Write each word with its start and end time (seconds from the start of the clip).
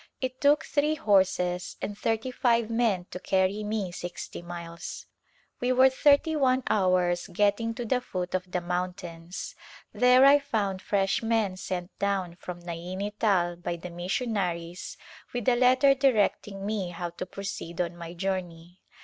It 0.19 0.41
took 0.41 0.65
three 0.65 0.95
horses 0.95 1.77
and 1.79 1.95
thirty 1.95 2.31
five 2.31 2.71
men 2.71 3.05
to 3.11 3.19
carry 3.19 3.63
me 3.63 3.91
sixty 3.91 4.41
miles. 4.41 5.05
We 5.59 5.71
were 5.73 5.91
thirty 5.91 6.35
one 6.35 6.63
hours 6.71 7.27
getting 7.27 7.75
to 7.75 7.85
the 7.85 8.01
foot 8.01 8.33
of 8.33 8.49
the 8.49 8.61
mountains. 8.61 9.53
There 9.93 10.25
I 10.25 10.39
found 10.39 10.81
fresh 10.81 11.21
men 11.21 11.55
sent 11.55 11.91
down 11.99 12.37
from 12.37 12.61
Naini 12.63 13.11
Tal 13.19 13.57
by 13.57 13.75
the 13.75 13.91
missionaries 13.91 14.97
with 15.35 15.47
a 15.47 15.55
letter 15.55 15.93
directing 15.93 16.65
me 16.65 16.89
how 16.89 17.11
to 17.11 17.27
proceed 17.27 17.79
on 17.79 17.95
my 17.95 18.13
journey. 18.15 18.81